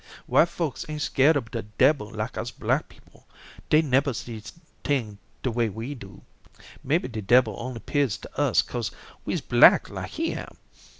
"White 0.25 0.49
folks 0.49 0.83
ain't 0.89 0.99
scared 1.03 1.37
ob 1.37 1.51
de 1.51 1.61
debbil 1.61 2.09
like 2.09 2.35
us 2.35 2.49
black 2.49 2.89
people. 2.89 3.27
Dey 3.69 3.83
nebber 3.83 4.13
see 4.15 4.41
tings 4.83 5.19
de 5.43 5.51
way 5.51 5.69
we 5.69 5.93
do. 5.93 6.23
Maybe 6.83 7.07
de 7.07 7.21
debbil 7.21 7.55
only 7.59 7.81
'pears 7.81 8.17
to 8.17 8.39
us 8.41 8.63
kose 8.63 8.89
we's 9.25 9.41
black 9.41 9.91
like 9.91 10.09
he 10.09 10.33
am. 10.33 10.57